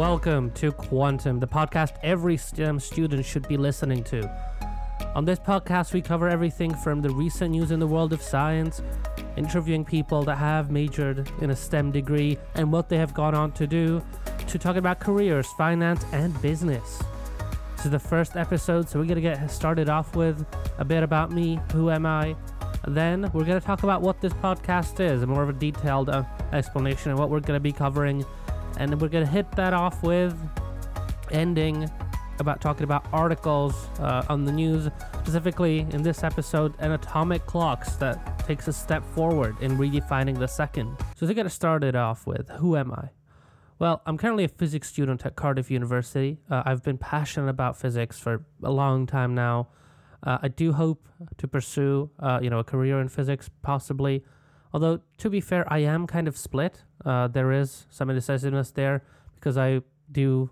[0.00, 4.26] Welcome to Quantum, the podcast every STEM student should be listening to.
[5.14, 8.80] On this podcast, we cover everything from the recent news in the world of science,
[9.36, 13.52] interviewing people that have majored in a STEM degree and what they have gone on
[13.52, 14.02] to do,
[14.48, 17.02] to talk about careers, finance, and business.
[17.76, 20.46] This is the first episode, so we're going to get started off with
[20.78, 22.34] a bit about me, who am I.
[22.88, 26.24] Then we're going to talk about what this podcast is, more of a detailed uh,
[26.54, 28.24] explanation of what we're going to be covering.
[28.78, 30.36] And we're going to hit that off with
[31.30, 31.90] ending
[32.38, 34.88] about talking about articles uh, on the news,
[35.18, 40.46] specifically in this episode, an atomic clocks that takes a step forward in redefining the
[40.46, 40.96] second.
[41.16, 43.10] So to get started off with, who am I?
[43.78, 46.38] Well, I'm currently a physics student at Cardiff University.
[46.50, 49.68] Uh, I've been passionate about physics for a long time now.
[50.22, 51.08] Uh, I do hope
[51.38, 54.22] to pursue, uh, you know, a career in physics, possibly.
[54.72, 56.84] Although, to be fair, I am kind of split.
[57.04, 59.02] Uh, there is some indecisiveness there
[59.34, 60.50] because I do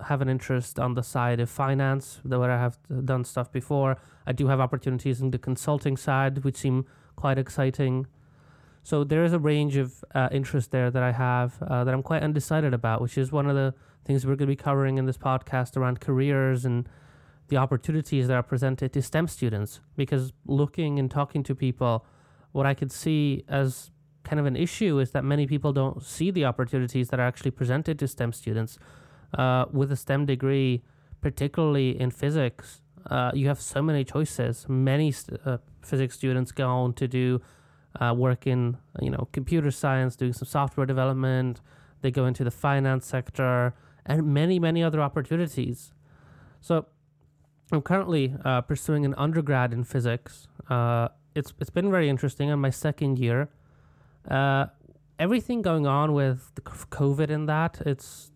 [0.00, 3.96] have an interest on the side of finance, where I have done stuff before.
[4.26, 8.06] I do have opportunities in the consulting side, which seem quite exciting.
[8.82, 12.02] So there is a range of uh, interest there that I have uh, that I'm
[12.02, 15.06] quite undecided about, which is one of the things we're going to be covering in
[15.06, 16.88] this podcast around careers and
[17.48, 19.80] the opportunities that are presented to STEM students.
[19.96, 22.04] Because looking and talking to people,
[22.56, 23.90] what I could see as
[24.24, 27.50] kind of an issue is that many people don't see the opportunities that are actually
[27.50, 28.78] presented to STEM students.
[29.36, 30.82] Uh, with a STEM degree,
[31.20, 34.66] particularly in physics, uh, you have so many choices.
[34.68, 35.12] Many
[35.44, 37.42] uh, physics students go on to do
[38.00, 41.60] uh, work in you know computer science, doing some software development.
[42.00, 43.74] They go into the finance sector
[44.06, 45.92] and many many other opportunities.
[46.60, 46.86] So
[47.70, 50.48] I'm currently uh, pursuing an undergrad in physics.
[51.36, 52.48] It's it's been very interesting.
[52.48, 53.50] in my second year.
[54.28, 54.66] Uh,
[55.18, 58.32] everything going on with the COVID and that it's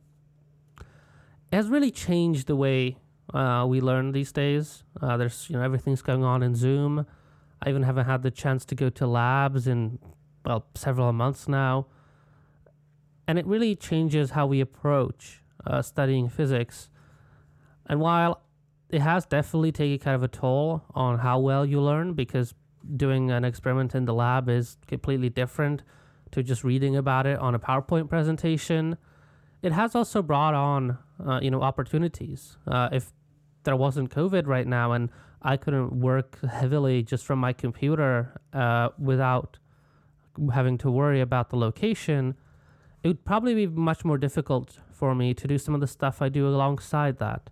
[1.50, 2.98] it has really changed the way
[3.32, 4.84] uh, we learn these days.
[5.00, 7.06] Uh, there's you know everything's going on in Zoom.
[7.62, 9.98] I even haven't had the chance to go to labs in
[10.44, 11.86] well several months now,
[13.26, 16.90] and it really changes how we approach uh, studying physics.
[17.86, 18.42] And while
[18.90, 22.54] it has definitely taken kind of a toll on how well you learn because
[22.96, 25.82] doing an experiment in the lab is completely different
[26.32, 28.96] to just reading about it on a PowerPoint presentation.
[29.62, 32.56] It has also brought on, uh, you know, opportunities.
[32.66, 33.12] Uh, if
[33.64, 35.10] there wasn't COVID right now and
[35.42, 39.58] I couldn't work heavily just from my computer uh, without
[40.52, 42.34] having to worry about the location,
[43.02, 46.20] it would probably be much more difficult for me to do some of the stuff
[46.20, 47.50] I do alongside that.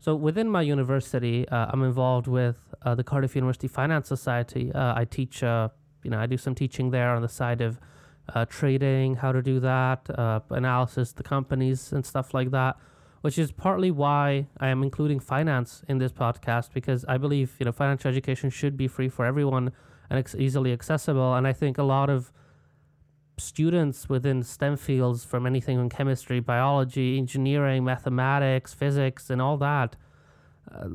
[0.00, 4.72] So within my university, uh, I'm involved with uh, the Cardiff University Finance Society.
[4.72, 5.68] Uh, I teach, uh,
[6.02, 7.78] you know, I do some teaching there on the side of
[8.34, 12.76] uh, trading, how to do that, uh, analysis, the companies and stuff like that.
[13.20, 17.66] Which is partly why I am including finance in this podcast because I believe you
[17.66, 19.72] know financial education should be free for everyone
[20.08, 21.34] and it's easily accessible.
[21.34, 22.32] And I think a lot of
[23.40, 29.96] students within STEM fields from anything from chemistry, biology, engineering, mathematics, physics, and all that.
[30.72, 30.88] Uh,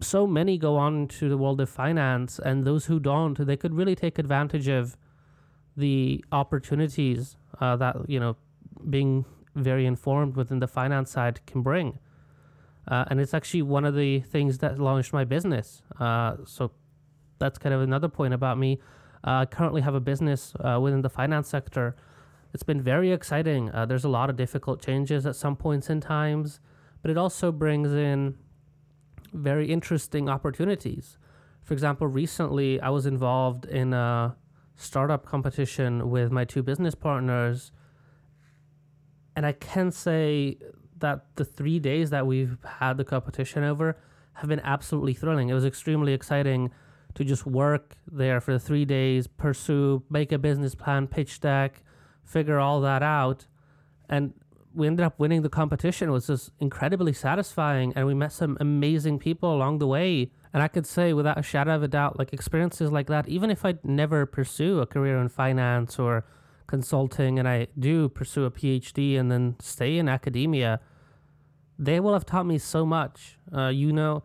[0.00, 3.74] so many go on to the world of finance, and those who don't, they could
[3.74, 4.96] really take advantage of
[5.76, 8.36] the opportunities uh, that you know
[8.88, 9.24] being
[9.54, 11.98] very informed within the finance side can bring.
[12.88, 15.82] Uh, and it's actually one of the things that launched my business.
[15.98, 16.70] Uh, so
[17.38, 18.78] that's kind of another point about me.
[19.24, 21.96] Uh, I currently have a business uh, within the finance sector.
[22.54, 23.70] It's been very exciting.
[23.70, 26.60] Uh, there's a lot of difficult changes at some points in times,
[27.02, 28.36] but it also brings in
[29.32, 31.18] very interesting opportunities.
[31.62, 34.36] For example, recently I was involved in a
[34.76, 37.72] startup competition with my two business partners,
[39.34, 40.58] and I can say
[40.98, 43.98] that the three days that we've had the competition over
[44.34, 45.48] have been absolutely thrilling.
[45.48, 46.70] It was extremely exciting
[47.16, 51.82] to just work there for three days, pursue, make a business plan, pitch deck,
[52.24, 53.46] figure all that out.
[54.08, 54.34] And
[54.74, 56.10] we ended up winning the competition.
[56.10, 57.94] It was just incredibly satisfying.
[57.96, 60.30] And we met some amazing people along the way.
[60.52, 63.50] And I could say without a shadow of a doubt, like experiences like that, even
[63.50, 66.26] if I'd never pursue a career in finance or
[66.66, 70.80] consulting and I do pursue a PhD and then stay in academia,
[71.78, 73.38] they will have taught me so much.
[73.54, 74.24] Uh, you know,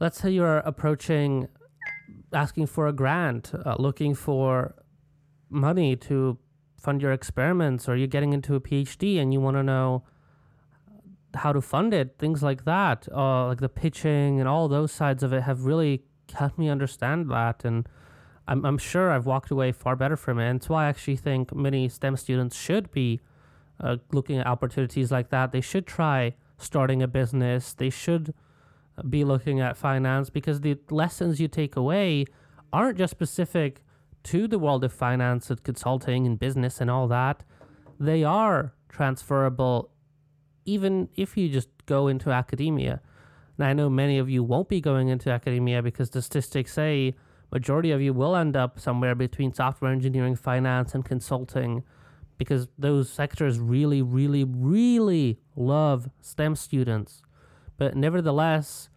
[0.00, 1.48] let's say you're approaching
[2.32, 4.74] asking for a grant, uh, looking for
[5.48, 6.38] money to
[6.76, 10.04] fund your experiments, or you're getting into a PhD and you want to know
[11.34, 15.22] how to fund it, things like that, uh, like the pitching and all those sides
[15.22, 16.02] of it have really
[16.34, 17.64] helped me understand that.
[17.64, 17.88] And
[18.48, 20.48] I'm, I'm sure I've walked away far better from it.
[20.48, 23.20] And why I actually think many STEM students should be
[23.80, 27.74] uh, looking at opportunities like that, they should try starting a business.
[27.74, 28.32] They should
[29.08, 32.24] be looking at finance because the lessons you take away
[32.72, 33.82] aren't just specific
[34.24, 37.44] to the world of finance and consulting and business and all that.
[38.00, 39.90] They are transferable
[40.64, 43.00] even if you just go into academia.
[43.56, 47.14] Now I know many of you won't be going into academia because the statistics say
[47.52, 51.84] majority of you will end up somewhere between software engineering, finance and consulting
[52.36, 57.22] because those sectors really really really love STEM students.
[57.78, 58.88] But nevertheless,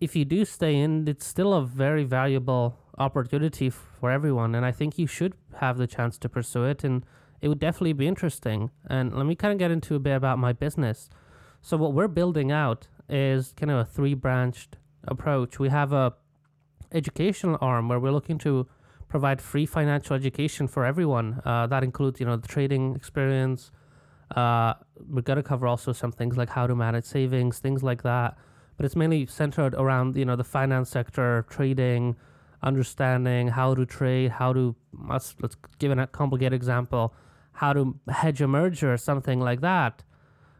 [0.00, 4.54] if you do stay in, it's still a very valuable opportunity for everyone.
[4.54, 6.84] And I think you should have the chance to pursue it.
[6.84, 7.04] And
[7.40, 8.70] it would definitely be interesting.
[8.88, 11.08] And let me kind of get into a bit about my business.
[11.62, 15.58] So, what we're building out is kind of a three branched approach.
[15.58, 16.14] We have a
[16.92, 18.66] educational arm where we're looking to
[19.08, 21.40] provide free financial education for everyone.
[21.44, 23.70] Uh, that includes, you know, the trading experience.
[24.34, 24.74] Uh,
[25.08, 28.36] we're going to cover also some things like how to manage savings, things like that.
[28.76, 32.16] But it's mainly centered around, you know, the finance sector, trading,
[32.62, 34.74] understanding how to trade, how to
[35.08, 37.14] let's let's give a complicated example,
[37.52, 40.04] how to hedge a merger, or something like that,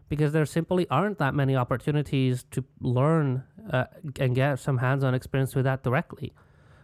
[0.09, 3.85] because there simply aren't that many opportunities to learn uh,
[4.19, 6.32] and get some hands-on experience with that directly.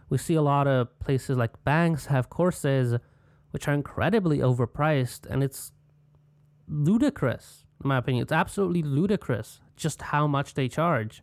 [0.09, 2.95] We see a lot of places like banks have courses
[3.51, 5.71] which are incredibly overpriced, and it's
[6.67, 8.23] ludicrous, in my opinion.
[8.23, 11.21] It's absolutely ludicrous just how much they charge.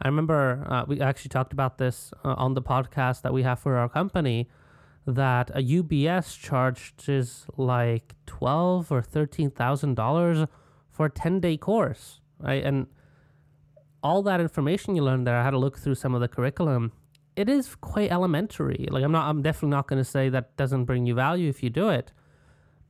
[0.00, 3.58] I remember uh, we actually talked about this uh, on the podcast that we have
[3.58, 4.48] for our company
[5.06, 10.46] that a UBS charges like twelve or thirteen thousand dollars
[10.90, 12.64] for a ten day course, right?
[12.64, 12.86] And
[14.02, 16.92] all that information you learn there, I had to look through some of the curriculum.
[17.36, 18.88] It is quite elementary.
[18.90, 21.62] Like I'm not, I'm definitely not going to say that doesn't bring you value if
[21.62, 22.12] you do it,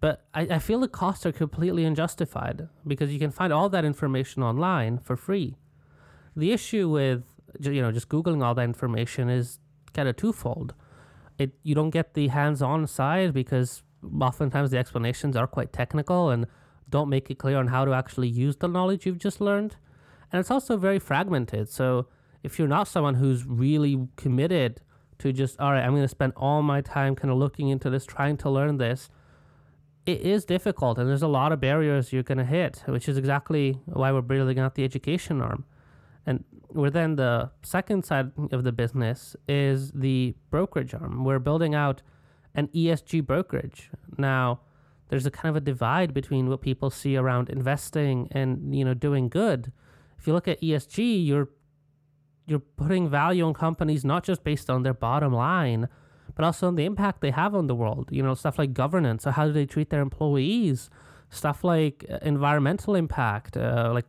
[0.02, 3.84] but I, I feel the costs are completely unjustified because you can find all that
[3.86, 5.56] information online for free
[6.36, 7.24] the issue with
[7.60, 9.58] you know just googling all that information is
[9.92, 10.74] kind of twofold.
[11.38, 13.82] It you don't get the hands-on side because
[14.20, 16.46] oftentimes the explanations are quite technical and
[16.88, 19.76] don't make it clear on how to actually use the knowledge you've just learned.
[20.30, 21.68] And it's also very fragmented.
[21.68, 22.08] So
[22.42, 24.80] if you're not someone who's really committed
[25.18, 27.90] to just all right, I'm going to spend all my time kind of looking into
[27.90, 29.10] this, trying to learn this,
[30.04, 33.16] it is difficult and there's a lot of barriers you're going to hit, which is
[33.16, 35.64] exactly why we're building out the education arm.
[36.26, 41.24] And within the second side of the business is the brokerage arm.
[41.24, 42.02] We're building out
[42.54, 43.90] an ESG brokerage.
[44.18, 44.60] Now,
[45.08, 48.94] there's a kind of a divide between what people see around investing and you know
[48.94, 49.72] doing good.
[50.18, 51.50] If you look at ESG, you're
[52.46, 55.88] you're putting value on companies not just based on their bottom line,
[56.34, 58.08] but also on the impact they have on the world.
[58.10, 59.24] You know, stuff like governance.
[59.24, 60.90] So how do they treat their employees?
[61.30, 63.56] Stuff like uh, environmental impact.
[63.56, 64.06] Uh, like,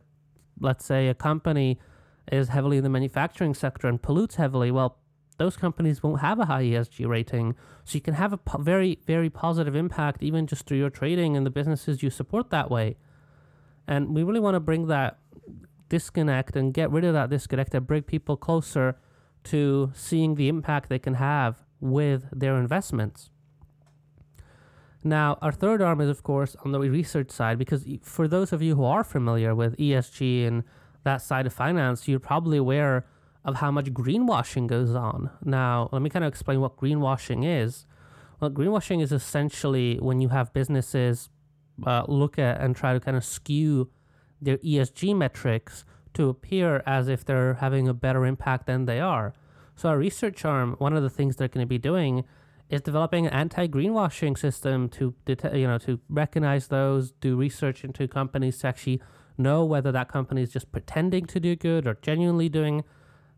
[0.60, 1.78] let's say a company
[2.30, 4.98] is heavily in the manufacturing sector and pollutes heavily, well,
[5.36, 7.56] those companies won't have a high ESG rating.
[7.84, 11.36] So you can have a po- very, very positive impact even just through your trading
[11.36, 12.96] and the businesses you support that way.
[13.86, 15.18] And we really want to bring that
[15.88, 18.96] disconnect and get rid of that disconnect and bring people closer
[19.44, 23.30] to seeing the impact they can have with their investments.
[25.04, 28.62] Now, our third arm is, of course, on the research side, because for those of
[28.62, 30.64] you who are familiar with ESG and
[31.04, 33.04] that side of finance, you're probably aware
[33.44, 35.28] of how much greenwashing goes on.
[35.44, 37.84] Now, let me kind of explain what greenwashing is.
[38.40, 41.28] Well, greenwashing is essentially when you have businesses
[41.86, 43.90] uh, look at and try to kind of skew
[44.40, 49.34] their ESG metrics to appear as if they're having a better impact than they are.
[49.76, 52.24] So, our research arm, one of the things they're going to be doing
[52.70, 58.58] is developing an anti-greenwashing system to you know to recognize those, do research into companies
[58.58, 59.00] to actually
[59.36, 62.84] know whether that company is just pretending to do good or genuinely doing,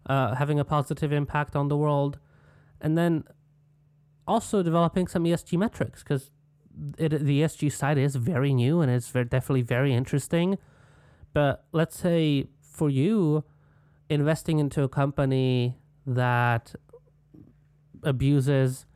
[0.07, 2.19] uh, having a positive impact on the world.
[2.81, 3.25] And then
[4.26, 6.31] also developing some ESG metrics because
[6.76, 10.59] the ESG side is very new and it's very, definitely very interesting.
[11.33, 13.45] But let's say for you,
[14.11, 16.75] investing into a company that
[18.03, 18.87] abuses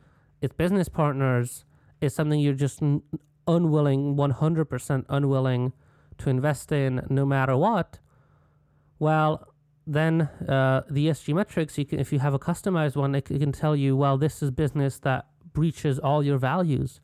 [0.41, 1.65] its business partners
[1.99, 2.81] is something you're just
[3.47, 5.73] unwilling, 100% unwilling
[6.17, 7.99] to invest in no matter what,
[8.99, 9.47] well,
[9.87, 13.51] then uh, the ESG metrics, you can, if you have a customized one, it can
[13.51, 17.01] tell you, well, this is business that breaches all your values.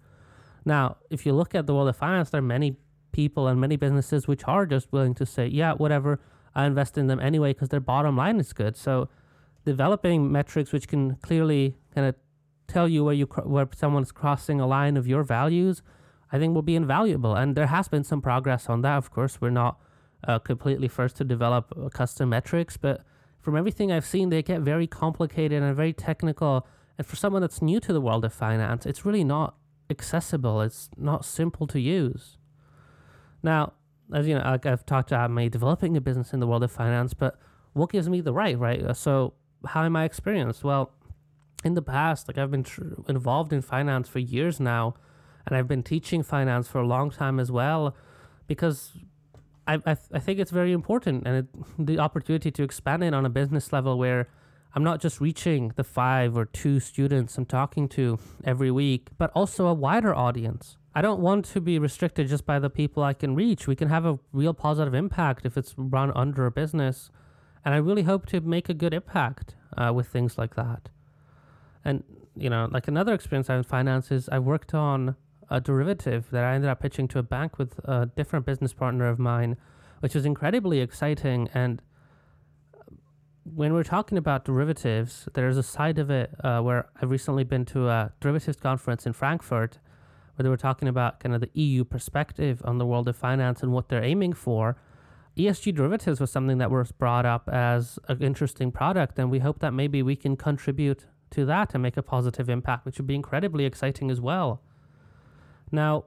[0.63, 2.77] Now, if you look at the world of finance, there are many
[3.11, 6.19] people and many businesses which are just willing to say, yeah, whatever,
[6.53, 8.77] I invest in them anyway because their bottom line is good.
[8.77, 9.09] So,
[9.67, 12.15] developing metrics which can clearly kind of
[12.67, 15.81] tell you where you where someone's crossing a line of your values,
[16.31, 17.35] I think will be invaluable.
[17.35, 18.97] And there has been some progress on that.
[18.97, 19.77] Of course, we're not
[20.25, 23.03] uh, completely first to develop uh, custom metrics, but
[23.41, 26.65] from everything I've seen, they get very complicated and very technical.
[26.97, 29.55] And for someone that's new to the world of finance, it's really not
[29.89, 30.61] accessible.
[30.61, 32.37] It's not simple to use.
[33.43, 33.73] Now,
[34.13, 36.71] as you know, like I've talked about me developing a business in the world of
[36.71, 37.37] finance, but
[37.73, 38.81] what gives me the right, right?
[38.83, 39.33] Uh, so,
[39.65, 40.63] how am I experienced?
[40.63, 40.91] Well,
[41.63, 44.95] in the past, like I've been tr- involved in finance for years now,
[45.45, 47.95] and I've been teaching finance for a long time as well,
[48.47, 48.97] because
[49.67, 51.45] I I, I think it's very important, and it,
[51.77, 54.27] the opportunity to expand it on a business level where
[54.75, 59.31] I'm not just reaching the five or two students I'm talking to every week, but
[59.33, 60.77] also a wider audience.
[60.93, 63.67] I don't want to be restricted just by the people I can reach.
[63.67, 67.09] We can have a real positive impact if it's run under a business.
[67.67, 70.87] And I really hope to make a good impact uh, with things like that.
[71.83, 72.01] And,
[72.33, 75.17] you know, like another experience I have in finance is I worked on
[75.49, 79.09] a derivative that I ended up pitching to a bank with a different business partner
[79.09, 79.57] of mine,
[79.99, 81.49] which was incredibly exciting.
[81.53, 81.81] And
[83.43, 87.65] when we're talking about derivatives, there's a side of it uh, where I've recently been
[87.65, 89.77] to a derivatives conference in Frankfurt
[90.37, 93.61] where they were talking about kind of the EU perspective on the world of finance
[93.61, 94.77] and what they're aiming for.
[95.37, 99.59] ESG derivatives was something that was brought up as an interesting product, and we hope
[99.59, 103.15] that maybe we can contribute to that and make a positive impact, which would be
[103.15, 104.61] incredibly exciting as well.
[105.71, 106.05] Now,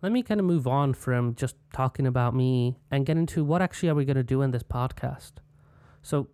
[0.00, 3.60] let me kind of move on from just talking about me and get into what
[3.60, 5.32] actually are we going to do in this podcast.
[6.02, 6.28] So,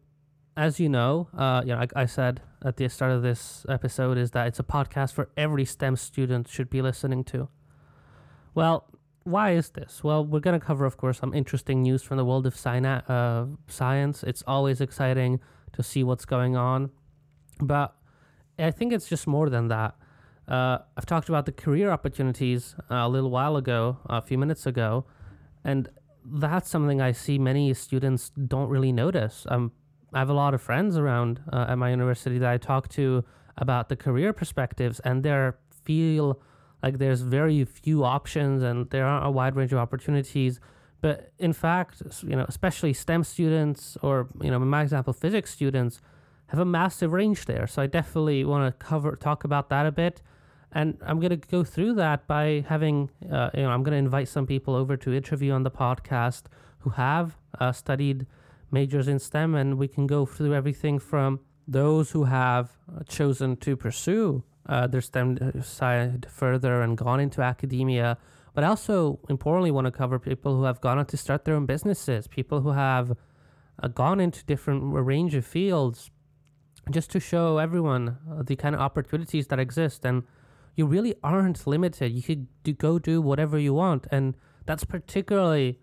[0.57, 4.19] as you know, uh, you know, like I said at the start of this episode,
[4.19, 7.49] is that it's a podcast for every STEM student should be listening to.
[8.55, 8.87] Well,
[9.25, 10.05] why is this?
[10.05, 13.47] Well, we're going to cover, of course, some interesting news from the world of uh,
[13.67, 14.23] science.
[14.23, 15.41] It's always exciting
[15.73, 16.91] to see what's going on.
[17.61, 17.97] But
[18.59, 19.95] I think it's just more than that.
[20.47, 24.67] Uh, I've talked about the career opportunities uh, a little while ago, a few minutes
[24.67, 25.07] ago,
[25.65, 25.89] and
[26.25, 29.47] that's something I see many students don't really notice.
[29.49, 29.73] Um,
[30.13, 33.25] I have a lot of friends around uh, at my university that I talk to
[33.57, 35.53] about the career perspectives, and they
[35.83, 36.41] feel
[36.85, 40.61] like there's very few options and there aren't a wide range of opportunities.
[41.01, 45.51] But in fact, you know, especially STEM students or you know, in my example, physics
[45.51, 46.03] students
[46.49, 47.67] have a massive range there.
[47.67, 50.21] So I definitely want to cover talk about that a bit.
[50.73, 54.05] And I'm going to go through that by having, uh, you know, I'm going to
[54.09, 56.43] invite some people over to interview on the podcast
[56.81, 58.27] who have uh, studied
[58.71, 63.57] majors in STEM, and we can go through everything from those who have uh, chosen
[63.57, 68.19] to pursue uh, their STEM uh, side further and gone into academia,
[68.55, 71.55] but I also importantly want to cover people who have gone on to start their
[71.55, 73.17] own businesses, people who have
[73.83, 76.11] uh, gone into different range of fields,
[76.91, 80.23] just to show everyone uh, the kind of opportunities that exist and
[80.77, 82.13] you really aren't limited.
[82.13, 84.35] You could do, go do whatever you want, and
[84.67, 85.79] that's particularly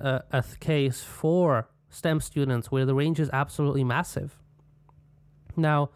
[0.00, 4.38] uh, a case for STEM students where the range is absolutely massive.
[5.56, 5.90] Now,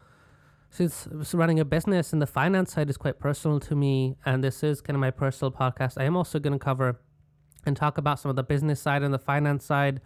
[0.76, 4.62] since running a business and the finance side is quite personal to me, and this
[4.62, 7.00] is kind of my personal podcast, I am also going to cover
[7.64, 10.00] and talk about some of the business side and the finance side,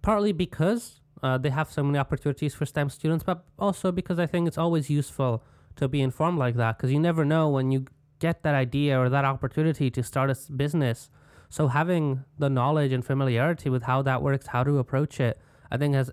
[0.00, 4.26] partly because uh, they have so many opportunities for STEM students, but also because I
[4.26, 5.44] think it's always useful
[5.76, 7.84] to be informed like that because you never know when you
[8.18, 11.10] get that idea or that opportunity to start a business.
[11.50, 15.38] So having the knowledge and familiarity with how that works, how to approach it,
[15.70, 16.10] I think has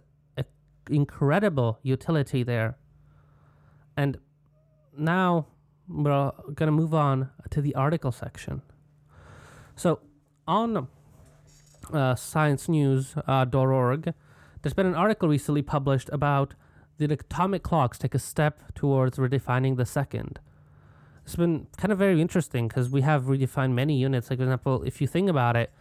[0.90, 2.78] incredible utility there.
[3.98, 4.20] And
[4.98, 5.48] now
[5.90, 8.62] we're going to move on to the article section.
[9.76, 10.00] So
[10.48, 14.12] on uh, sciencenews.org, uh,
[14.62, 16.54] there's been an article recently published about
[16.98, 20.40] did atomic clocks take a step towards redefining the second?
[21.24, 24.30] It's been kind of very interesting because we have redefined many units.
[24.30, 25.72] Like, for example, if you think about it,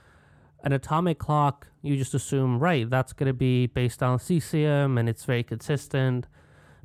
[0.65, 5.09] an atomic clock, you just assume, right, that's going to be based on cesium and
[5.09, 6.27] it's very consistent.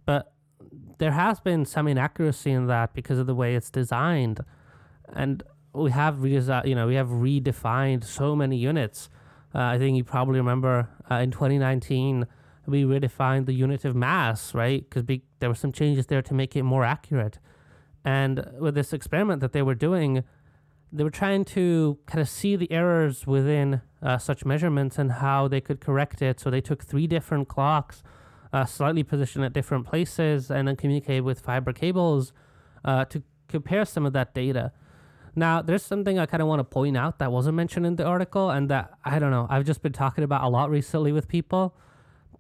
[0.06, 0.32] But
[0.98, 4.44] there has been some inaccuracy in that because of the way it's designed.
[5.14, 9.10] And we have redesi- you know, we have redefined so many units.
[9.54, 12.28] Uh, I think you probably remember uh, in 2019
[12.68, 14.88] we redefined the unit of mass, right?
[14.88, 17.40] Because be- there were some changes there to make it more accurate.
[18.06, 20.24] And with this experiment that they were doing,
[20.92, 25.48] they were trying to kind of see the errors within uh, such measurements and how
[25.48, 26.40] they could correct it.
[26.40, 28.04] So they took three different clocks,
[28.54, 32.34] uh, slightly positioned at different places, and then communicated with fiber cables
[32.84, 34.72] uh, to compare some of that data.
[35.36, 38.06] Now, there's something I kind of want to point out that wasn't mentioned in the
[38.06, 41.28] article, and that I don't know, I've just been talking about a lot recently with
[41.28, 41.76] people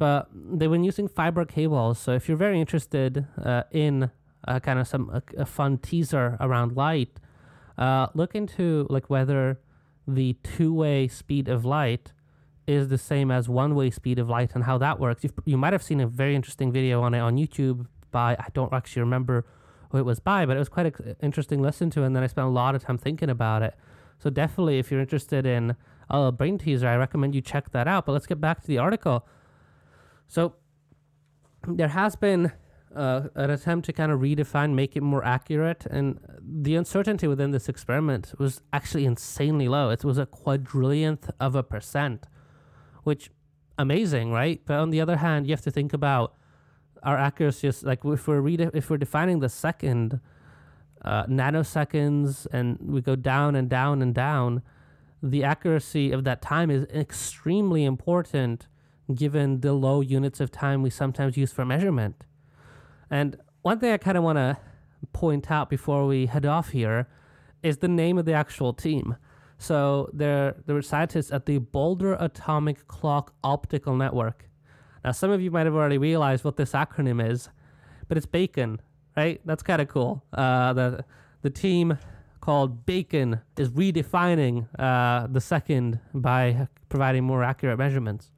[0.01, 1.99] but they've been using fiber cables.
[1.99, 4.09] So if you're very interested uh, in
[4.47, 7.19] uh, kind of some a, a, fun teaser around light,
[7.77, 9.59] uh, look into like whether
[10.07, 12.13] the two-way speed of light
[12.71, 15.23] is the same as one-way speed of light and how that works.
[15.23, 18.47] You've, you might have seen a very interesting video on it on YouTube by I
[18.53, 19.45] don't actually remember
[19.91, 22.27] who it was by, but it was quite an interesting listen to, and then I
[22.27, 23.75] spent a lot of time thinking about it.
[24.19, 25.75] So definitely, if you're interested in
[26.09, 28.05] a brain teaser, I recommend you check that out.
[28.05, 29.27] But let's get back to the article.
[30.27, 30.55] So
[31.67, 32.51] there has been
[32.95, 37.51] uh, an attempt to kind of redefine, make it more accurate, and the uncertainty within
[37.51, 39.89] this experiment was actually insanely low.
[39.89, 42.27] It was a quadrillionth of a percent,
[43.03, 43.29] which
[43.77, 44.62] amazing, right?
[44.65, 46.36] But on the other hand, you have to think about
[47.03, 47.67] our accuracy.
[47.67, 50.20] Is like if we're rede- if we're defining the second,
[51.03, 54.62] uh, nanoseconds, and we go down and down and down,
[55.22, 58.67] the accuracy of that time is extremely important
[59.13, 62.24] given the low units of time we sometimes use for measurement.
[63.10, 64.58] And one thing I kind of want to
[65.12, 67.08] point out before we head off here
[67.62, 69.15] is the name of the actual team.
[69.61, 74.49] So there, there were scientists at the Boulder Atomic Clock Optical Network.
[75.05, 77.47] Now, some of you might have already realized what this acronym is,
[78.07, 78.79] but it's BACON,
[79.15, 79.39] right?
[79.45, 80.23] That's kind of cool.
[80.33, 81.05] Uh, the
[81.43, 81.99] the team
[82.39, 88.31] called BACON is redefining uh, the second by providing more accurate measurements,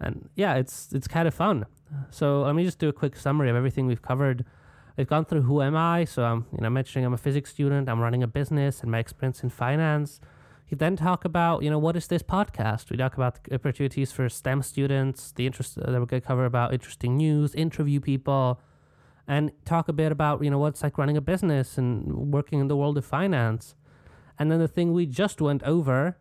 [0.00, 1.66] and yeah, it's it's kind of fun.
[2.08, 4.46] So let me just do a quick summary of everything we've covered.
[4.96, 6.04] We've gone through who am I?
[6.04, 7.88] So I'm you know mentioning I'm a physics student.
[7.88, 10.20] I'm running a business and my experience in finance.
[10.70, 12.90] We then talk about you know what is this podcast?
[12.90, 16.44] We talk about opportunities for STEM students, the interest uh, that we're going to cover
[16.44, 18.60] about interesting news, interview people,
[19.26, 22.68] and talk a bit about you know what's like running a business and working in
[22.68, 23.74] the world of finance.
[24.38, 26.16] And then the thing we just went over,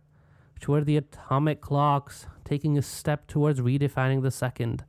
[0.54, 4.84] which were the atomic clocks, taking a step towards redefining the second.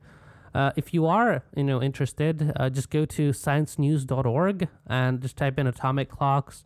[0.53, 5.57] Uh, if you are, you know, interested, uh, just go to sciencenews.org and just type
[5.57, 6.63] in atomic clocks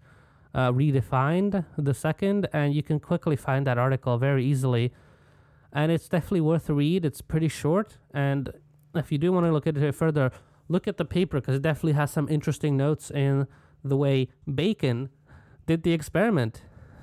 [0.54, 4.92] uh, redefined the second, and you can quickly find that article very easily.
[5.72, 7.06] And it's definitely worth a read.
[7.06, 8.52] It's pretty short, and
[8.96, 10.32] if you do want to look at it further,
[10.68, 13.48] look at the paper because it definitely has some interesting notes in
[13.84, 15.10] the way Bacon
[15.66, 16.62] did the experiment.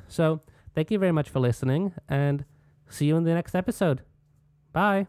[0.09, 0.41] So,
[0.75, 2.45] thank you very much for listening, and
[2.89, 4.03] see you in the next episode.
[4.73, 5.07] Bye.